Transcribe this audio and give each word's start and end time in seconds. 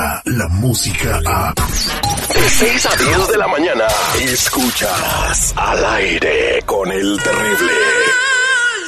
llega 0.00 0.22
la 0.24 0.48
música 0.48 1.20
a... 1.26 1.54
De 2.34 2.48
6 2.48 2.86
a 2.86 2.96
10 2.96 3.28
de 3.28 3.38
la 3.38 3.48
mañana, 3.48 3.84
escuchas 4.20 5.52
al 5.56 5.84
aire 5.84 6.62
con 6.64 6.90
el 6.90 7.18
terrible. 7.22 7.72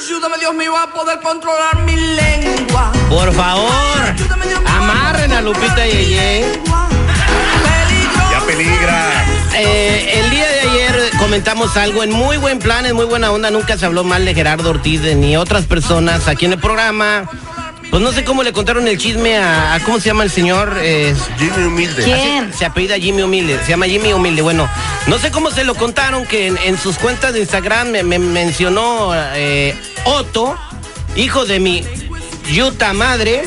Ayúdame, 0.05 0.39
Dios 0.39 0.55
mío, 0.55 0.77
a 0.77 0.87
poder 0.93 1.21
controlar 1.21 1.83
mi 1.83 1.97
lengua. 1.97 2.93
Por 3.09 3.33
favor, 3.33 3.71
Ayúdame, 4.15 4.47
Dios 4.47 4.61
mío, 4.61 4.71
amarren 4.71 5.33
a 5.33 5.41
Lupita 5.43 5.87
Yeye. 5.87 6.45
Ya 8.31 8.41
peligra. 8.47 9.25
Eh, 9.55 10.21
el 10.21 10.31
día 10.31 10.49
de 10.49 10.61
ayer 10.61 11.11
comentamos 11.19 11.77
algo 11.77 12.03
en 12.03 12.13
muy 12.13 12.39
buen 12.39 12.59
plan, 12.59 12.87
en 12.87 12.97
muy 12.97 13.05
buena 13.05 13.33
onda. 13.33 13.51
Nunca 13.51 13.77
se 13.77 13.85
habló 13.85 14.05
mal 14.05 14.25
de 14.25 14.35
Gerardo 14.35 14.71
Ortiz 14.71 15.03
de 15.03 15.15
ni 15.15 15.37
otras 15.37 15.67
personas 15.67 16.29
aquí 16.29 16.47
en 16.47 16.55
el 16.55 16.59
programa. 16.59 17.29
Pues 17.93 18.03
no 18.03 18.11
sé 18.11 18.25
cómo 18.25 18.43
le 18.43 18.55
contaron 18.55 18.89
el 18.89 18.97
chisme 18.97 19.37
a, 19.37 19.75
a- 19.75 19.81
¿cómo 19.81 20.01
se 20.01 20.07
llama 20.07 20.25
el 20.25 20.31
señor? 20.31 20.79
Es- 20.83 21.19
Jimmy 21.39 21.67
Humilde. 21.67 22.03
¿Quién? 22.03 22.51
se 22.55 22.65
apellida 22.65 22.97
Jimmy 22.97 23.21
Humilde, 23.21 23.59
se 23.65 23.69
llama 23.69 23.85
Jimmy 23.85 24.15
Humilde. 24.15 24.41
Bueno, 24.41 24.67
no 25.09 25.19
sé 25.19 25.31
cómo 25.31 25.51
se 25.51 25.63
lo 25.63 25.75
contaron 25.75 26.25
que 26.25 26.47
en, 26.47 26.57
en 26.65 26.79
sus 26.79 26.97
cuentas 26.97 27.35
de 27.35 27.41
Instagram 27.41 27.89
me, 27.91 28.03
me 28.03 28.19
mencionó 28.19 29.11
eh, 29.35 29.77
Otto, 30.07 30.57
hijo 31.17 31.45
de 31.45 31.61
mi 31.61 31.85
yuta 32.51 32.95
madre. 32.95 33.45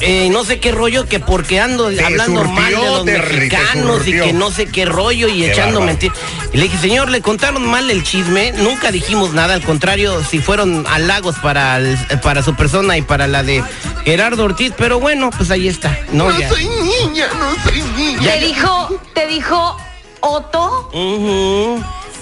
Eh, 0.00 0.28
no 0.30 0.44
sé 0.44 0.60
qué 0.60 0.72
rollo, 0.72 1.06
que 1.06 1.20
porque 1.20 1.60
ando 1.60 1.88
Te 1.88 2.04
hablando 2.04 2.42
surtió, 2.42 2.54
mal 2.54 2.70
de 2.70 2.76
los 2.76 3.04
te 3.04 3.12
mexicanos 3.18 4.06
y 4.06 4.12
que 4.12 4.32
no 4.32 4.50
sé 4.50 4.66
qué 4.66 4.84
rollo 4.84 5.28
y 5.28 5.40
Qué 5.40 5.52
echando 5.52 5.80
mentiras. 5.80 6.16
Y 6.52 6.56
le 6.56 6.62
dije, 6.64 6.78
señor, 6.78 7.10
le 7.10 7.20
contaron 7.22 7.66
mal 7.66 7.90
el 7.90 8.02
chisme, 8.02 8.52
nunca 8.52 8.90
dijimos 8.90 9.32
nada, 9.32 9.54
al 9.54 9.62
contrario, 9.62 10.22
si 10.24 10.38
fueron 10.40 10.86
halagos 10.88 11.36
para, 11.40 11.78
el- 11.78 11.96
para 12.22 12.42
su 12.42 12.54
persona 12.54 12.96
y 12.98 13.02
para 13.02 13.26
la 13.26 13.42
de 13.42 13.62
Gerardo 14.04 14.44
Ortiz, 14.44 14.72
pero 14.76 15.00
bueno, 15.00 15.30
pues 15.36 15.50
ahí 15.50 15.68
está. 15.68 15.98
No, 16.12 16.30
ya. 16.38 16.48
niña, 16.50 17.28
no 17.38 17.70
soy 17.70 17.82
niña. 17.96 18.20
Te 18.32 18.40
dijo, 18.40 19.00
te 19.14 19.26
dijo 19.28 19.76
Otto. 20.20 20.90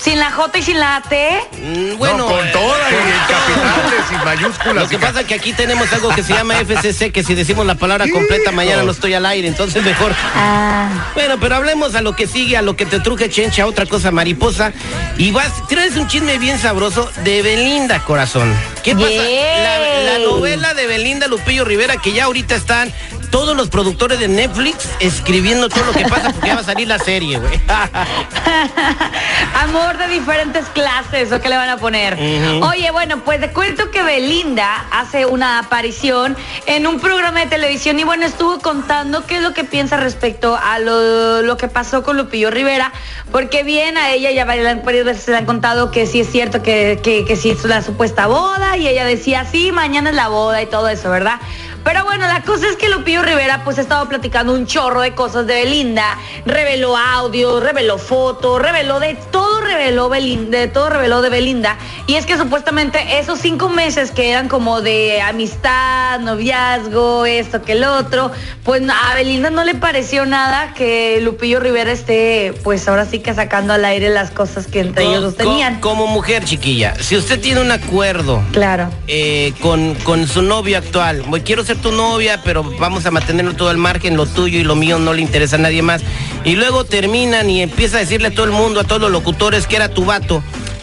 Sin 0.02 0.18
la 0.18 0.32
J 0.32 0.58
y 0.58 0.62
sin 0.62 0.80
la 0.80 1.00
T. 1.08 1.40
Mm, 1.58 1.96
Bueno, 1.96 2.18
no, 2.18 2.26
con 2.26 2.46
eh, 2.46 2.50
todas 2.52 2.90
y 2.90 2.94
en 2.94 3.18
capitales 3.28 4.04
y 4.10 4.24
mayúsculas. 4.24 4.74
Lo 4.74 4.88
que 4.88 4.98
pasa 4.98 5.20
es 5.20 5.26
que 5.26 5.34
aquí 5.34 5.52
tenemos 5.52 5.92
algo 5.92 6.08
que 6.10 6.22
se 6.22 6.32
llama 6.34 6.54
FCC, 6.64 7.12
que 7.12 7.22
si 7.22 7.34
decimos 7.34 7.64
la 7.66 7.76
palabra 7.76 8.06
completa 8.10 8.50
mañana 8.50 8.82
no 8.82 8.90
estoy 8.90 9.14
al 9.14 9.24
aire, 9.26 9.46
entonces 9.46 9.82
mejor. 9.84 10.12
Ah. 10.34 10.88
Bueno, 11.14 11.38
pero 11.38 11.54
hablemos 11.56 11.94
a 11.94 12.02
lo 12.02 12.16
que 12.16 12.26
sigue, 12.26 12.56
a 12.56 12.62
lo 12.62 12.74
que 12.76 12.84
te 12.84 12.98
truje 13.00 13.30
chencha, 13.30 13.66
otra 13.66 13.86
cosa 13.86 14.10
mariposa. 14.10 14.72
Y 15.18 15.30
vas, 15.30 15.52
traes 15.68 15.96
un 15.96 16.08
chisme 16.08 16.38
bien 16.38 16.58
sabroso 16.58 17.10
de 17.22 17.42
Belinda, 17.42 18.00
corazón. 18.00 18.52
¿Qué 18.82 18.94
pasa? 18.96 19.06
La, 19.08 19.78
la 20.14 20.18
novela 20.18 20.74
de 20.74 20.86
Belinda 20.88 21.28
Lupillo 21.28 21.64
Rivera, 21.64 21.96
que 21.98 22.12
ya 22.12 22.24
ahorita 22.24 22.56
están 22.56 22.92
todos 23.32 23.56
los 23.56 23.70
productores 23.70 24.20
de 24.20 24.28
Netflix 24.28 24.90
escribiendo 25.00 25.70
todo 25.70 25.86
lo 25.86 25.92
que 25.92 26.04
pasa 26.04 26.30
porque 26.30 26.48
ya 26.48 26.54
va 26.54 26.60
a 26.60 26.64
salir 26.64 26.86
la 26.86 26.98
serie, 26.98 27.38
güey. 27.38 27.60
Amor 29.54 29.96
de 29.96 30.06
diferentes 30.08 30.66
clases, 30.66 31.32
¿o 31.32 31.40
qué 31.40 31.48
le 31.48 31.56
van 31.56 31.70
a 31.70 31.78
poner? 31.78 32.14
Oye, 32.62 32.90
bueno, 32.90 33.24
pues 33.24 33.40
te 33.40 33.50
cuento 33.50 33.90
que 33.90 34.02
Belinda 34.02 34.84
hace 34.92 35.24
una 35.24 35.58
aparición 35.58 36.36
en 36.66 36.86
un 36.86 37.00
programa 37.00 37.40
de 37.40 37.46
televisión 37.46 37.98
y 37.98 38.04
bueno, 38.04 38.26
estuvo 38.26 38.58
contando 38.60 39.24
qué 39.26 39.36
es 39.36 39.42
lo 39.42 39.54
que 39.54 39.64
piensa 39.64 39.96
respecto 39.96 40.56
a 40.62 40.78
lo, 40.78 41.40
lo 41.40 41.56
que 41.56 41.68
pasó 41.68 42.02
con 42.02 42.18
Lupillo 42.18 42.50
Rivera, 42.50 42.92
porque 43.32 43.62
bien 43.64 43.96
a 43.96 44.10
ella 44.10 44.30
ya 44.30 44.44
varias 44.44 44.84
varias 44.84 45.06
veces 45.06 45.28
le 45.28 45.38
han 45.38 45.46
contado 45.46 45.90
que 45.90 46.06
sí 46.06 46.20
es 46.20 46.30
cierto 46.30 46.62
que, 46.62 47.00
que, 47.02 47.24
que 47.24 47.36
sí 47.36 47.50
es 47.50 47.64
la 47.64 47.80
supuesta 47.80 48.26
boda 48.26 48.76
y 48.76 48.86
ella 48.86 49.06
decía, 49.06 49.46
sí, 49.50 49.72
mañana 49.72 50.10
es 50.10 50.16
la 50.16 50.28
boda 50.28 50.60
y 50.60 50.66
todo 50.66 50.90
eso, 50.90 51.08
¿verdad? 51.08 51.40
Pero 51.84 52.04
bueno, 52.04 52.26
la 52.26 52.42
cosa 52.42 52.68
es 52.68 52.76
que 52.76 52.88
Lupillo 52.88 53.22
Rivera 53.22 53.62
pues 53.64 53.78
ha 53.78 53.80
estado 53.80 54.08
platicando 54.08 54.52
un 54.54 54.66
chorro 54.66 55.00
de 55.00 55.14
cosas 55.14 55.46
de 55.46 55.54
Belinda, 55.54 56.16
reveló 56.46 56.96
audio, 56.96 57.60
reveló 57.60 57.98
fotos, 57.98 58.60
reveló 58.62 59.00
de 59.00 59.14
todo 59.30 59.60
reveló 59.60 60.08
Belinda, 60.08 60.58
de 60.58 60.68
todo 60.68 60.90
reveló 60.90 61.22
de 61.22 61.30
Belinda. 61.30 61.76
Y 62.06 62.14
es 62.14 62.26
que 62.26 62.36
supuestamente 62.36 63.18
esos 63.18 63.38
cinco 63.40 63.68
meses 63.68 64.10
que 64.10 64.30
eran 64.30 64.48
como 64.48 64.80
de 64.80 65.20
amistad, 65.22 66.20
noviazgo, 66.20 67.26
esto 67.26 67.62
que 67.62 67.72
el 67.72 67.84
otro, 67.84 68.30
pues 68.64 68.82
a 68.88 69.14
Belinda 69.14 69.50
no 69.50 69.64
le 69.64 69.74
pareció 69.74 70.24
nada 70.26 70.74
que 70.74 71.20
Lupillo 71.22 71.60
Rivera 71.60 71.92
esté 71.92 72.54
pues 72.62 72.86
ahora 72.88 73.06
sí 73.06 73.18
que 73.20 73.34
sacando 73.34 73.72
al 73.72 73.84
aire 73.84 74.08
las 74.10 74.30
cosas 74.30 74.66
que 74.66 74.80
entre 74.80 75.04
ellos 75.04 75.22
dos 75.22 75.36
tenían. 75.36 75.80
Como 75.80 76.06
mujer, 76.06 76.44
chiquilla, 76.44 76.94
si 77.00 77.16
usted 77.16 77.40
tiene 77.40 77.60
un 77.60 77.72
acuerdo 77.72 78.42
Claro. 78.52 78.88
eh, 79.08 79.52
con, 79.60 79.94
con 79.96 80.26
su 80.28 80.42
novio 80.42 80.78
actual. 80.78 81.22
Quiero 81.44 81.64
ser 81.64 81.71
tu 81.76 81.92
novia, 81.92 82.40
pero 82.44 82.62
vamos 82.78 83.06
a 83.06 83.10
mantenerlo 83.10 83.54
todo 83.54 83.68
al 83.68 83.78
margen, 83.78 84.16
lo 84.16 84.26
tuyo 84.26 84.58
y 84.58 84.64
lo 84.64 84.74
mío 84.74 84.98
no 84.98 85.12
le 85.12 85.22
interesa 85.22 85.56
a 85.56 85.58
nadie 85.60 85.82
más. 85.82 86.02
Y 86.44 86.56
luego 86.56 86.84
terminan 86.84 87.48
y 87.50 87.62
empieza 87.62 87.98
a 87.98 88.00
decirle 88.00 88.28
a 88.28 88.30
todo 88.30 88.44
el 88.44 88.52
mundo, 88.52 88.80
a 88.80 88.84
todos 88.84 89.00
los 89.00 89.10
locutores, 89.10 89.66
que 89.66 89.76
era 89.76 89.88
tu 89.88 90.04
vato. 90.04 90.42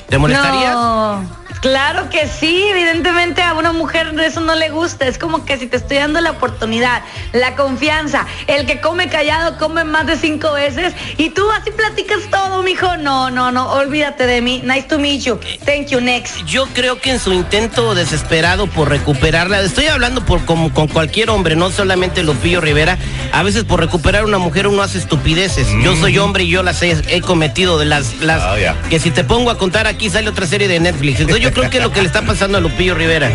¿Te 0.10 0.18
molestarías? 0.18 0.74
No, 0.74 1.39
claro 1.62 2.10
que 2.10 2.28
sí, 2.28 2.66
evidentemente 2.70 3.42
a 3.42 3.54
una 3.54 3.72
mujer 3.72 4.14
eso 4.20 4.42
no 4.42 4.56
le 4.56 4.70
gusta, 4.70 5.08
es 5.08 5.18
como 5.18 5.46
que 5.46 5.58
si 5.58 5.68
te 5.68 5.78
estoy 5.78 5.98
dando 5.98 6.20
la 6.22 6.32
oportunidad, 6.32 7.02
la 7.34 7.56
confianza, 7.56 8.26
el 8.48 8.66
que 8.66 8.82
come 8.82 9.10
callado 9.10 9.58
come 9.58 9.84
más 9.84 10.08
de 10.08 10.18
cinco 10.18 10.54
veces 10.54 10.94
y 11.18 11.30
tú 11.30 11.50
así 11.52 11.72
platicas 11.72 12.20
todo, 12.30 12.64
mijo, 12.64 12.98
no, 12.98 13.30
no, 13.32 13.52
no, 13.52 13.72
olvídate 13.72 14.26
de 14.26 14.42
mí, 14.42 14.62
nice 14.64 14.88
to 14.88 15.00
meet 15.00 15.22
you, 15.22 15.40
thank 15.66 15.88
you, 15.88 16.02
next. 16.02 16.44
Yo 16.46 16.68
creo 16.74 17.00
que 17.00 17.12
en 17.12 17.20
su 17.20 17.34
intento 17.34 17.96
desesperado 17.96 18.68
por 18.68 18.90
recuperarla, 18.90 19.62
estoy 19.62 19.88
hablando 19.88 20.26
por 20.26 20.46
como 20.46 20.74
con 20.74 20.88
cualquier 20.88 21.30
hombre, 21.30 21.56
no 21.56 21.72
solamente 21.72 22.24
Lupillo 22.24 22.62
Rivera, 22.62 22.98
a 23.32 23.44
veces 23.44 23.64
por 23.64 23.80
recuperar 23.80 24.26
una 24.26 24.38
mujer 24.38 24.68
uno 24.68 24.82
hace 24.82 24.98
estupideces. 24.98 25.68
Yo 25.84 25.96
soy 25.96 26.18
hombre 26.18 26.44
y 26.44 26.50
yo 26.50 26.64
las 26.64 26.82
he, 26.82 26.98
he 27.08 27.22
cometido 27.22 27.80
de 27.80 27.86
las, 27.86 28.16
las 28.22 28.50
Ah, 28.50 28.76
que 28.90 29.00
si 29.00 29.12
te 29.12 29.24
pongo 29.24 29.52
a 29.52 29.58
contar 29.58 29.88
aquí 29.88 30.10
sale 30.10 30.30
otra 30.30 30.46
serie 30.46 30.68
de 30.68 30.80
Netflix. 30.80 31.20
Entonces 31.20 31.39
yo 31.40 31.54
creo 31.54 31.70
que 31.70 31.80
lo 31.80 31.92
que 31.92 32.02
le 32.02 32.08
está 32.08 32.22
pasando 32.22 32.58
a 32.58 32.62
Lupillo 32.62 32.96
Rivera. 32.96 33.30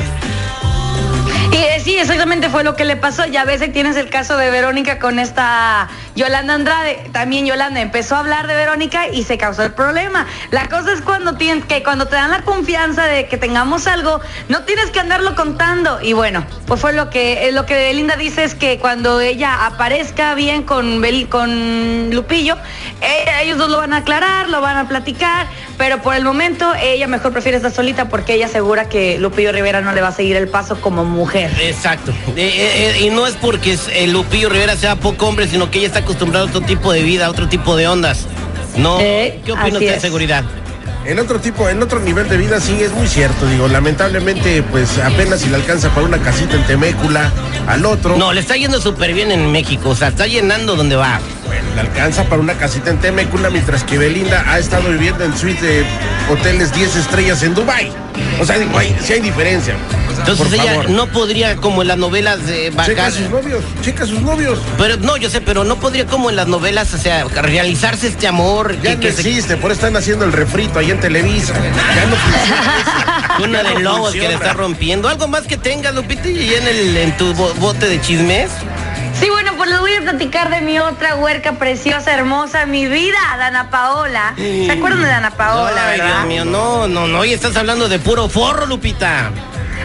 Y 1.53 1.57
eh, 1.57 1.81
sí, 1.83 1.97
exactamente 1.97 2.49
fue 2.49 2.65
lo 2.65 2.77
que 2.77 2.85
le 2.85 2.97
pasó. 2.97 3.25
Ya 3.27 3.45
ves, 3.45 3.61
ahí 3.63 3.71
tienes 3.71 3.97
el 3.97 4.11
caso 4.11 4.37
de 4.37 4.51
Verónica 4.51 4.99
con 4.99 5.19
esta 5.19 5.89
Yolanda 6.15 6.55
Andrade. 6.55 7.11
También 7.13 7.47
Yolanda 7.47 7.81
empezó 7.81 8.17
a 8.17 8.21
hablar 8.21 8.47
de 8.47 8.55
Verónica 8.55 9.09
y 9.09 9.25
se 9.25 9.39
causó 9.39 9.63
el 9.63 9.73
problema. 9.73 10.27
La 10.51 10.69
cosa 10.69 10.93
es 10.93 11.01
cuando 11.01 11.37
que 11.69 11.83
cuando 11.83 12.07
te 12.07 12.17
dan 12.17 12.31
la 12.31 12.43
confianza 12.43 13.05
de 13.05 13.27
que 13.27 13.37
tengamos 13.37 13.87
algo, 13.87 14.21
no 14.49 14.63
tienes 14.63 14.91
que 14.91 15.01
andarlo 15.01 15.35
contando. 15.35 16.01
Y 16.01 16.13
bueno, 16.13 16.47
pues 16.67 16.81
fue 16.81 16.93
lo 16.93 17.11
que 17.11 17.49
eh, 17.49 17.53
lo 17.53 17.67
que 17.67 17.75
Belinda 17.75 18.17
dice 18.17 18.45
es 18.45 18.55
que 18.55 18.79
cuando 18.79 19.21
ella 19.21 19.67
aparezca 19.67 20.35
bien 20.35 20.63
con 20.63 21.03
con 21.29 22.11
Lupillo, 22.11 22.57
ellos 23.43 23.59
dos 23.59 23.69
lo 23.69 23.79
van 23.79 23.93
a 23.93 23.99
aclarar, 23.99 24.49
lo 24.49 24.61
van 24.61 24.77
a 24.77 24.89
platicar, 24.89 25.47
pero 25.77 26.01
por 26.01 26.15
el 26.15 26.25
momento 26.25 26.73
ella 26.81 27.07
mejor 27.07 27.33
prefiere 27.33 27.57
estar 27.57 27.73
solita 27.73 28.09
porque 28.09 28.35
ella 28.35 28.47
asegura 28.47 28.89
que 28.89 29.19
Lupillo 29.19 29.53
Rivera 29.53 29.81
no 29.81 29.93
le 29.93 30.01
va 30.01 30.09
a 30.09 30.13
seguir 30.13 30.37
el 30.37 30.49
paso 30.49 30.81
como 30.81 31.05
mujer. 31.05 31.51
Exacto. 31.61 32.13
Eh, 32.37 32.95
eh, 32.97 33.01
y 33.01 33.11
no 33.11 33.27
es 33.27 33.35
porque 33.35 33.77
Lupillo 34.07 34.49
Rivera 34.49 34.77
sea 34.77 34.97
poco 34.97 35.27
hombre, 35.27 35.47
sino 35.47 35.71
que 35.71 35.79
ella 35.79 35.89
está 35.89 36.04
acostumbrada 36.05 36.47
a 36.47 36.49
otro 36.49 36.61
tipo 36.61 36.93
de 36.93 37.03
vida, 37.03 37.27
a 37.27 37.31
otro 37.31 37.49
tipo 37.49 37.77
de 37.77 37.89
ondas. 37.89 38.27
¿No? 38.77 38.99
Eh, 39.01 39.41
¿Qué 39.45 39.53
opina 39.53 39.79
usted 39.79 39.95
de 39.95 40.01
seguridad? 40.01 40.45
En 41.05 41.19
otro 41.19 41.39
tipo, 41.39 41.69
en 41.69 41.83
otro 41.83 42.01
nivel 42.01 42.29
de 42.31 42.39
vida 42.39 42.61
sí 42.61 42.79
es 42.81 42.91
muy 42.93 43.07
cierto, 43.07 43.47
digo, 43.47 43.69
lamentablemente 43.69 44.63
pues 44.63 44.97
apenas 44.99 45.41
si 45.41 45.51
le 45.51 45.57
alcanza 45.57 45.91
para 45.91 46.07
una 46.07 46.17
casita 46.19 46.57
en 46.57 46.65
Temécula, 46.65 47.31
al 47.69 47.85
otro, 47.85 48.17
No, 48.17 48.33
le 48.33 48.41
está 48.41 48.57
yendo 48.57 48.81
súper 48.81 49.13
bien 49.13 49.31
en 49.31 49.53
México, 49.53 49.91
o 49.91 49.95
sea, 49.95 50.09
está 50.09 50.27
llenando 50.27 50.77
donde 50.77 50.97
va. 50.97 51.21
bueno, 51.47 51.69
le 51.75 51.81
alcanza 51.83 52.25
para 52.25 52.41
una 52.41 52.55
casita 52.55 52.89
en 52.89 53.01
Temécula, 53.01 53.51
mientras 53.51 53.85
que 53.85 53.99
Belinda 53.99 54.45
ha 54.51 54.59
estado 54.59 54.89
viviendo 54.89 55.25
en 55.25 55.37
suite 55.37 55.61
de 55.61 55.85
hoteles 56.31 56.73
10 56.75 56.97
estrellas 56.97 57.43
en 57.43 57.55
Dubai. 57.55 57.93
O 58.41 58.47
sea, 58.47 58.59
digo, 58.59 58.77
hay, 58.79 58.97
sí 59.05 59.13
hay 59.13 59.21
diferencia. 59.21 59.75
Entonces 60.27 60.47
Por 60.47 60.55
ella 60.55 60.71
favor. 60.77 60.91
no 60.91 61.07
podría, 61.09 61.57
como 61.57 61.83
en 61.83 61.89
las 61.89 61.99
novelas, 61.99 62.47
de 62.47 62.71
Checa 62.71 62.77
bajar. 62.77 63.07
a 63.07 63.11
sus 63.11 63.29
novios, 63.31 63.63
checa 63.83 64.05
a 64.05 64.07
sus 64.07 64.23
novios. 64.23 64.59
Pero 64.79 64.97
no, 64.97 65.17
yo 65.19 65.29
sé, 65.29 65.41
pero 65.43 65.65
no 65.65 65.77
podría 65.77 66.07
como 66.07 66.31
en 66.31 66.37
las 66.37 66.47
novelas, 66.49 66.95
o 66.95 66.99
sea, 66.99 67.25
realizarse 67.25 68.09
este 68.09 68.27
amor. 68.27 68.75
Ya 68.77 68.91
que- 68.91 68.95
no 68.95 69.01
que 69.01 69.13
se- 69.13 69.21
existe, 69.21 69.57
por 69.59 69.71
eso 69.71 69.81
están 69.81 69.97
haciendo 69.97 70.25
el 70.25 70.33
refrito 70.33 70.79
ahí 70.79 70.91
en 70.91 70.99
Televisa. 71.01 71.53
Ya 71.95 72.07
no 72.07 72.17
funciona. 72.17 73.37
Una 73.45 73.63
Ya 73.63 73.69
de 73.69 73.75
no 73.75 73.81
lobos 73.81 74.13
que 74.13 74.21
le 74.21 74.35
está 74.35 74.55
rompiendo. 74.55 75.09
¿Algo 75.09 75.29
más 75.29 75.43
que 75.43 75.57
tengas, 75.59 75.95
Lupita, 75.95 76.29
y 76.29 76.55
en, 76.55 76.67
el, 76.69 76.97
en 76.97 77.17
tu 77.19 77.35
bo- 77.35 77.53
bote 77.55 77.87
de 77.87 78.01
chismes? 78.01 78.51
Sí, 79.21 79.29
bueno, 79.31 79.53
pues 79.57 79.71
les 79.71 79.79
voy 79.79 79.93
a 79.95 80.01
platicar 80.01 80.51
de 80.51 80.61
mi 80.61 80.79
otra 80.81 81.15
huerca 81.17 81.53
preciosa, 81.53 82.13
hermosa, 82.15 82.67
mi 82.67 82.87
vida, 82.87 83.17
Dana 83.39 83.71
Paola. 83.71 84.33
¿Se 84.37 84.71
acuerdan 84.73 85.03
de 85.03 85.07
Dana 85.09 85.31
Paola, 85.33 85.89
Ay, 85.89 85.99
verdad? 86.01 86.15
Dios 86.15 86.27
mío, 86.27 86.45
no, 86.45 86.89
no, 86.89 87.07
no, 87.07 87.19
hoy 87.21 87.33
estás 87.33 87.55
hablando 87.57 87.89
de 87.89 87.99
puro 88.01 88.29
forro, 88.29 88.67
Lupita. 88.67 89.31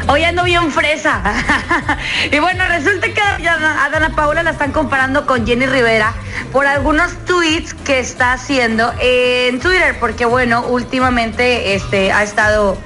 Hoy 0.07 0.23
ando 0.23 0.43
bien 0.43 0.71
fresa. 0.71 1.21
y 2.31 2.39
bueno, 2.39 2.63
resulta 2.67 3.07
que 3.13 3.21
a 3.21 3.37
Dana- 3.37 3.85
a 3.85 3.89
Dana 3.89 4.15
Paola 4.15 4.43
la 4.43 4.51
están 4.51 4.71
comparando 4.71 5.25
con 5.25 5.45
Jenny 5.45 5.65
Rivera 5.67 6.13
por 6.51 6.65
algunos 6.65 7.11
tweets 7.25 7.73
que 7.73 7.99
está 7.99 8.33
haciendo 8.33 8.91
en 8.99 9.59
Twitter, 9.59 9.97
porque 9.99 10.25
bueno, 10.25 10.61
últimamente 10.67 11.75
este 11.75 12.11
ha 12.11 12.23
estado. 12.23 12.77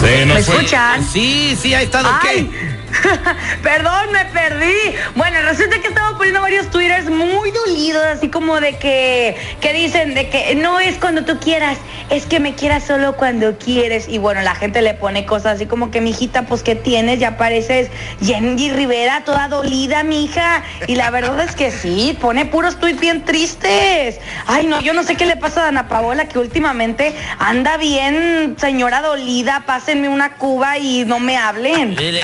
Sí, 0.00 0.24
no 0.26 0.34
¿Me 0.34 0.42
fue. 0.42 0.54
escuchan? 0.56 1.04
Sí, 1.04 1.58
sí, 1.60 1.74
ha 1.74 1.82
estado 1.82 2.08
Ay. 2.22 2.50
Perdón, 3.62 4.12
me 4.12 4.24
perdí. 4.26 4.94
Bueno, 5.14 5.38
resulta 5.42 5.80
que 5.80 5.88
estaba 5.88 6.16
poniendo 6.16 6.40
varios 6.40 6.70
twitters 6.70 7.08
muy 7.10 7.50
dolidos, 7.50 8.04
así 8.04 8.28
como 8.28 8.60
de 8.60 8.76
que, 8.78 9.36
que 9.60 9.72
dicen 9.72 10.14
de 10.14 10.28
que 10.28 10.54
no 10.54 10.80
es 10.80 10.96
cuando 10.96 11.24
tú 11.24 11.38
quieras, 11.38 11.78
es 12.10 12.26
que 12.26 12.40
me 12.40 12.54
quieras 12.54 12.84
solo 12.84 13.16
cuando 13.16 13.58
quieres. 13.58 14.08
Y 14.08 14.18
bueno, 14.18 14.40
la 14.42 14.54
gente 14.54 14.82
le 14.82 14.94
pone 14.94 15.26
cosas 15.26 15.56
así 15.56 15.66
como 15.66 15.90
que, 15.90 16.00
mijita, 16.00 16.42
pues 16.42 16.62
¿qué 16.62 16.74
tienes? 16.74 17.18
Ya 17.18 17.36
pareces 17.36 17.90
Jenny 18.22 18.70
Rivera, 18.70 19.22
toda 19.24 19.48
dolida, 19.48 20.02
mija. 20.02 20.62
Y 20.86 20.96
la 20.96 21.10
verdad 21.10 21.40
es 21.40 21.54
que 21.54 21.70
sí, 21.70 22.16
pone 22.20 22.46
puros 22.46 22.78
tweets 22.78 23.00
bien 23.00 23.24
tristes. 23.24 24.20
Ay, 24.46 24.66
no, 24.66 24.80
yo 24.80 24.94
no 24.94 25.02
sé 25.02 25.16
qué 25.16 25.26
le 25.26 25.36
pasa 25.36 25.62
a 25.62 25.64
Dana 25.64 25.88
Paola, 25.88 26.28
que 26.28 26.38
últimamente 26.38 27.14
anda 27.38 27.76
bien, 27.76 28.56
señora 28.58 29.02
dolida, 29.02 29.64
pásenme 29.66 30.08
una 30.08 30.34
cuba 30.34 30.78
y 30.78 31.04
no 31.04 31.20
me 31.20 31.36
hablen. 31.36 31.96
Eh, 31.98 32.20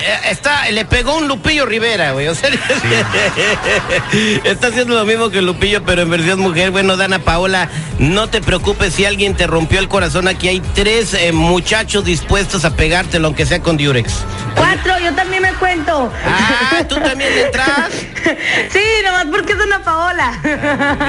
le 0.71 0.85
pegó 0.85 1.17
un 1.17 1.27
Lupillo 1.27 1.65
Rivera, 1.65 2.11
güey. 2.11 2.27
O 2.27 2.35
sea, 2.35 2.49
está 4.43 4.67
haciendo 4.67 4.95
lo 4.95 5.05
mismo 5.05 5.29
que 5.29 5.41
Lupillo, 5.41 5.83
pero 5.83 6.01
en 6.01 6.09
versión 6.09 6.39
mujer. 6.39 6.71
Bueno, 6.71 6.97
Dana 6.97 7.19
Paola, 7.19 7.69
no 7.99 8.27
te 8.27 8.41
preocupes 8.41 8.93
si 8.93 9.05
alguien 9.05 9.35
te 9.35 9.47
rompió 9.47 9.79
el 9.79 9.87
corazón. 9.87 10.27
Aquí 10.27 10.47
hay 10.47 10.61
tres 10.73 11.13
eh, 11.13 11.31
muchachos 11.31 12.05
dispuestos 12.05 12.65
a 12.65 12.75
pegártelo, 12.75 13.27
aunque 13.27 13.45
sea 13.45 13.61
con 13.61 13.77
Durex. 13.77 14.23
Cuatro, 14.55 14.93
yo 15.03 15.13
también 15.13 15.43
me 15.43 15.53
cuento. 15.53 16.11
Ah, 16.25 16.83
¿tú 16.87 16.95
también 16.95 17.31
entras? 17.45 17.91
sí, 18.71 18.79
nomás 19.03 19.25
porque 19.25 19.53
es 19.53 19.59
una 19.59 19.83
Paola. 19.83 20.39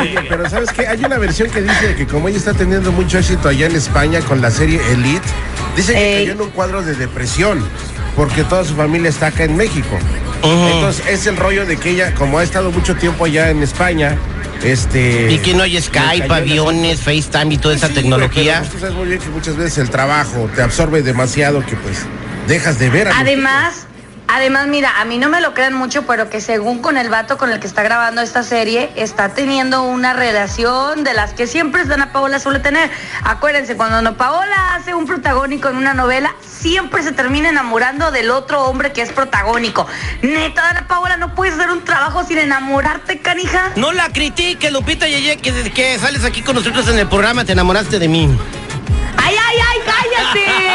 Oye, 0.00 0.20
pero 0.28 0.48
¿sabes 0.50 0.70
qué? 0.70 0.86
Hay 0.86 1.04
una 1.04 1.18
versión 1.18 1.50
que 1.50 1.62
dice 1.62 1.94
que 1.96 2.06
como 2.06 2.28
ella 2.28 2.38
está 2.38 2.54
teniendo 2.54 2.92
mucho 2.92 3.18
éxito 3.18 3.48
allá 3.48 3.66
en 3.66 3.76
España 3.76 4.20
con 4.20 4.40
la 4.40 4.50
serie 4.50 4.80
Elite, 4.92 5.26
dice 5.76 5.92
que 5.92 6.18
Ey. 6.18 6.24
cayó 6.24 6.32
en 6.32 6.40
un 6.42 6.50
cuadro 6.50 6.82
de 6.82 6.94
depresión 6.94 7.64
porque 8.16 8.42
toda 8.44 8.64
su 8.64 8.74
familia 8.74 9.10
está 9.10 9.28
acá 9.28 9.44
en 9.44 9.56
México. 9.56 9.96
Entonces 10.42 11.04
es 11.08 11.26
el 11.26 11.36
rollo 11.36 11.66
de 11.66 11.76
que 11.76 11.90
ella, 11.90 12.14
como 12.14 12.38
ha 12.38 12.42
estado 12.42 12.70
mucho 12.70 12.94
tiempo 12.96 13.24
allá 13.26 13.50
en 13.50 13.62
España, 13.62 14.16
este... 14.64 15.30
Y 15.32 15.38
que 15.38 15.54
no 15.54 15.62
hay 15.62 15.80
Skype, 15.80 16.32
aviones, 16.32 17.00
FaceTime 17.00 17.54
y 17.54 17.58
toda 17.58 17.74
esa 17.74 17.88
Sí, 17.88 17.94
tecnología. 17.94 18.60
pero, 18.60 18.60
pues, 18.60 18.70
tú 18.72 18.78
sabes 18.78 18.94
muy 18.94 19.08
bien 19.08 19.20
que 19.20 19.28
muchas 19.28 19.56
veces 19.56 19.78
el 19.78 19.90
trabajo 19.90 20.48
te 20.54 20.62
absorbe 20.62 21.02
demasiado 21.02 21.64
que 21.64 21.76
pues 21.76 21.98
dejas 22.48 22.78
de 22.78 22.88
ver 22.90 23.08
a 23.08 23.10
los 23.10 23.20
Además, 23.20 23.86
además, 24.28 24.66
mira, 24.66 25.00
a 25.00 25.04
mí 25.04 25.18
no 25.18 25.28
me 25.28 25.40
lo 25.40 25.54
crean 25.54 25.74
mucho, 25.74 26.06
pero 26.06 26.30
que 26.30 26.40
según 26.40 26.80
con 26.80 26.96
el 26.96 27.08
vato 27.08 27.38
con 27.38 27.50
el 27.50 27.60
que 27.60 27.66
está 27.66 27.82
grabando 27.82 28.20
esta 28.22 28.42
serie, 28.42 28.90
está 28.96 29.30
teniendo 29.30 29.82
una 29.82 30.12
relación 30.12 31.04
de 31.04 31.14
las 31.14 31.32
que 31.32 31.46
siempre 31.46 31.84
Dana 31.84 32.12
Paola 32.12 32.38
suele 32.38 32.60
tener. 32.60 32.90
Acuérdense, 33.24 33.76
cuando 33.76 33.96
Ana 33.96 34.16
Paola 34.16 34.74
hace 34.74 34.94
un 34.94 35.06
protagónico 35.06 35.68
en 35.68 35.76
una 35.76 35.94
novela, 35.94 36.34
siempre 36.46 37.02
se 37.02 37.12
termina 37.12 37.48
enamorando 37.48 38.10
del 38.10 38.30
otro 38.30 38.64
hombre 38.64 38.92
que 38.92 39.02
es 39.02 39.12
protagónico. 39.12 39.86
Neta, 40.22 40.62
Dana 40.62 40.86
Paola, 40.88 41.16
no 41.16 41.34
puedes 41.34 41.54
hacer 41.54 41.70
un 41.70 41.84
trabajo 41.84 42.24
sin 42.24 42.38
enamorarte, 42.38 43.20
canija. 43.20 43.72
No 43.76 43.92
la 43.92 44.08
critiques, 44.08 44.72
Lupita 44.72 45.06
Yeye, 45.06 45.36
que 45.36 45.52
desde 45.52 45.72
que 45.72 45.98
sales 45.98 46.24
aquí 46.24 46.42
con 46.42 46.56
nosotros 46.56 46.88
en 46.88 46.98
el 46.98 47.08
programa 47.08 47.44
te 47.44 47.52
enamoraste 47.52 47.98
de 47.98 48.08
mí. 48.08 48.36
¡Ay, 49.16 49.34
ay, 49.38 49.56
ay, 49.58 49.78
cállate! 49.84 50.46